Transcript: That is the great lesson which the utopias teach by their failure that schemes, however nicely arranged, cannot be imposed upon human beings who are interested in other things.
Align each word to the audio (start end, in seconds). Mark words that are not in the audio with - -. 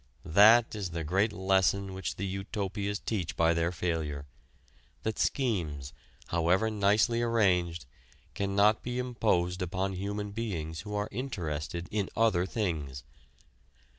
That 0.25 0.73
is 0.73 0.89
the 0.89 1.03
great 1.03 1.31
lesson 1.31 1.93
which 1.93 2.15
the 2.15 2.25
utopias 2.25 2.97
teach 2.97 3.35
by 3.37 3.53
their 3.53 3.71
failure 3.71 4.25
that 5.03 5.19
schemes, 5.19 5.93
however 6.29 6.71
nicely 6.71 7.21
arranged, 7.21 7.85
cannot 8.33 8.81
be 8.81 8.97
imposed 8.97 9.61
upon 9.61 9.93
human 9.93 10.31
beings 10.31 10.79
who 10.81 10.95
are 10.95 11.07
interested 11.11 11.87
in 11.91 12.09
other 12.17 12.47
things. 12.47 13.03